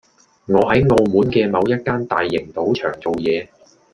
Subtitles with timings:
[0.47, 3.47] 我喺澳門嘅某一間大型賭場做嘢